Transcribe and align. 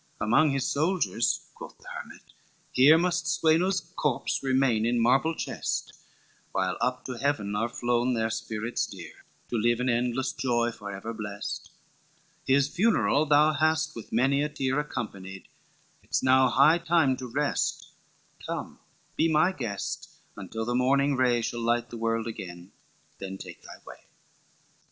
XL 0.17 0.23
"'Among 0.23 0.49
his 0.49 0.65
soldiers,' 0.67 1.41
quoth 1.53 1.77
the 1.77 1.85
hermit, 1.93 2.23
'here 2.71 2.97
Must 2.97 3.27
Sweno's 3.27 3.81
corpse 3.95 4.41
remain 4.41 4.83
in 4.83 4.99
marble 4.99 5.35
chest, 5.35 5.93
While 6.53 6.75
up 6.81 7.05
to 7.05 7.19
heaven 7.19 7.55
are 7.55 7.69
flown 7.69 8.15
their 8.15 8.31
spirits 8.31 8.87
dear, 8.87 9.11
To 9.49 9.57
live 9.59 9.79
in 9.79 9.89
endless 9.89 10.33
joy 10.33 10.71
forever 10.71 11.13
blest, 11.13 11.69
His 12.47 12.67
funeral 12.67 13.27
thou 13.27 13.53
hast 13.53 13.95
with 13.95 14.11
many 14.11 14.41
a 14.41 14.49
tear 14.49 14.79
Accompanied, 14.79 15.47
it's 16.01 16.23
now 16.23 16.49
high 16.49 16.79
time 16.79 17.15
to 17.17 17.27
rest, 17.27 17.91
Come 18.43 18.79
be 19.15 19.27
my 19.31 19.51
guest, 19.51 20.09
until 20.35 20.65
the 20.65 20.73
morning 20.73 21.15
ray 21.15 21.41
Shall 21.43 21.61
light 21.61 21.91
the 21.91 21.97
world 21.97 22.25
again, 22.25 22.71
then 23.19 23.37
take 23.37 23.61
thy 23.61 23.77
way. 23.85 24.03